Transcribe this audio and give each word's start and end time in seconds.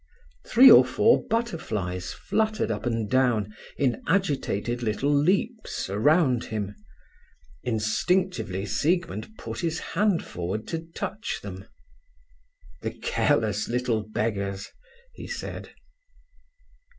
Three 0.47 0.71
or 0.71 0.83
four 0.83 1.27
butterflies 1.27 2.11
fluttered 2.11 2.71
up 2.71 2.87
and 2.87 3.07
down 3.07 3.53
in 3.77 4.01
agitated 4.07 4.81
little 4.81 5.13
leaps, 5.13 5.91
around 5.91 6.45
him. 6.45 6.73
Instinctively 7.61 8.65
Siegmund 8.65 9.37
put 9.37 9.59
his 9.59 9.77
hand 9.93 10.25
forward 10.25 10.67
to 10.69 10.87
touch 10.95 11.41
them. 11.43 11.67
"The 12.81 12.89
careless 12.99 13.69
little 13.69 14.01
beggars!" 14.01 14.69
he 15.13 15.27
said. 15.27 15.69